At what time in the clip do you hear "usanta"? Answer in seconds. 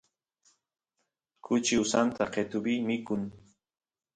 1.83-2.23